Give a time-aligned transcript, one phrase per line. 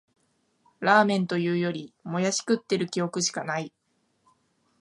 [0.79, 3.71] ラーメンというより、もやし食ってる記憶しかない